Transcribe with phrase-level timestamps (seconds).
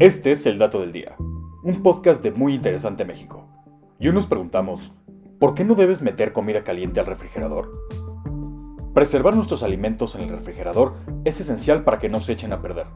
[0.00, 1.14] Este es el dato del día,
[1.62, 3.46] un podcast de Muy Interesante México.
[4.00, 4.92] Y nos preguntamos,
[5.38, 7.70] ¿por qué no debes meter comida caliente al refrigerador?
[8.92, 10.94] Preservar nuestros alimentos en el refrigerador
[11.24, 12.86] es esencial para que no se echen a perder.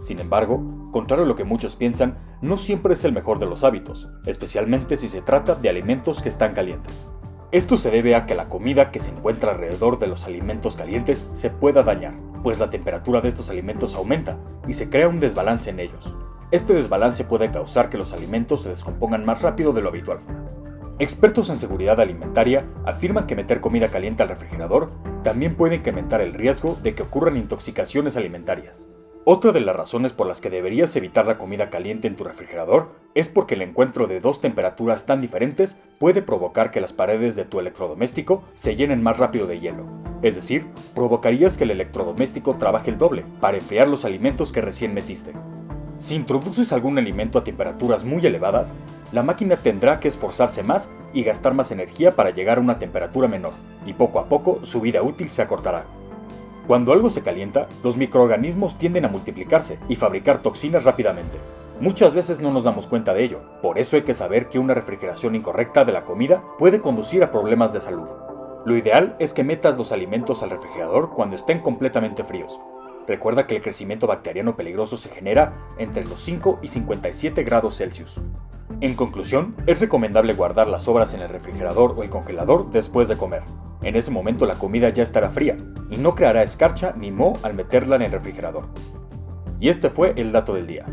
[0.00, 3.62] Sin embargo, contrario a lo que muchos piensan, no siempre es el mejor de los
[3.62, 7.10] hábitos, especialmente si se trata de alimentos que están calientes.
[7.52, 11.28] Esto se debe a que la comida que se encuentra alrededor de los alimentos calientes
[11.34, 15.68] se pueda dañar, pues la temperatura de estos alimentos aumenta y se crea un desbalance
[15.68, 16.16] en ellos.
[16.52, 20.20] Este desbalance puede causar que los alimentos se descompongan más rápido de lo habitual.
[21.00, 24.90] Expertos en seguridad alimentaria afirman que meter comida caliente al refrigerador
[25.24, 28.86] también puede incrementar el riesgo de que ocurran intoxicaciones alimentarias.
[29.24, 32.92] Otra de las razones por las que deberías evitar la comida caliente en tu refrigerador
[33.14, 37.44] es porque el encuentro de dos temperaturas tan diferentes puede provocar que las paredes de
[37.44, 39.84] tu electrodoméstico se llenen más rápido de hielo.
[40.22, 44.94] Es decir, provocarías que el electrodoméstico trabaje el doble para enfriar los alimentos que recién
[44.94, 45.32] metiste.
[45.98, 48.74] Si introduces algún alimento a temperaturas muy elevadas,
[49.12, 53.28] la máquina tendrá que esforzarse más y gastar más energía para llegar a una temperatura
[53.28, 53.52] menor,
[53.86, 55.86] y poco a poco su vida útil se acortará.
[56.66, 61.38] Cuando algo se calienta, los microorganismos tienden a multiplicarse y fabricar toxinas rápidamente.
[61.80, 64.74] Muchas veces no nos damos cuenta de ello, por eso hay que saber que una
[64.74, 68.08] refrigeración incorrecta de la comida puede conducir a problemas de salud.
[68.66, 72.58] Lo ideal es que metas los alimentos al refrigerador cuando estén completamente fríos.
[73.06, 78.20] Recuerda que el crecimiento bacteriano peligroso se genera entre los 5 y 57 grados Celsius.
[78.80, 83.16] En conclusión, es recomendable guardar las sobras en el refrigerador o el congelador después de
[83.16, 83.42] comer.
[83.82, 85.56] En ese momento la comida ya estará fría
[85.90, 88.64] y no creará escarcha ni moho al meterla en el refrigerador.
[89.60, 90.84] Y este fue el dato del día.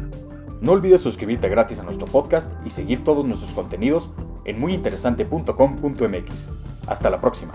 [0.61, 4.11] No olvides suscribirte gratis a nuestro podcast y seguir todos nuestros contenidos
[4.45, 6.49] en muyinteresante.com.mx.
[6.87, 7.53] Hasta la próxima.